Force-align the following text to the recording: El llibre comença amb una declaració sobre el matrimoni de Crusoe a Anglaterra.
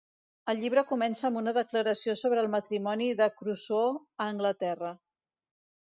El 0.53 0.59
llibre 0.61 0.83
comença 0.91 1.27
amb 1.29 1.39
una 1.41 1.53
declaració 1.57 2.17
sobre 2.23 2.43
el 2.45 2.49
matrimoni 2.55 3.13
de 3.23 3.31
Crusoe 3.43 3.93
a 4.03 4.29
Anglaterra. 4.33 4.95